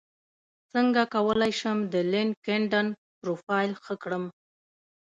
څنګه 0.73 1.01
کولی 1.15 1.51
شم 1.59 1.77
د 1.93 1.95
لینکیډن 2.11 2.87
پروفایل 3.19 3.71
ښه 3.83 3.93
کړم 4.03 4.23